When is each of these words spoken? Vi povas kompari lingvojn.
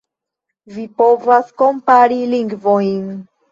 Vi 0.77 0.85
povas 1.01 1.53
kompari 1.63 2.19
lingvojn. 2.35 3.01